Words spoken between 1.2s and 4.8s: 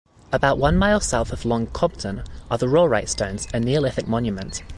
of Long Compton are the Rollright Stones, a neolithic monument.